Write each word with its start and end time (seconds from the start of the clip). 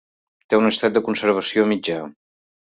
Té 0.53 0.57
un 0.61 0.69
estat 0.69 0.95
de 0.95 1.03
conservació 1.09 1.69
mitjà. 1.75 2.01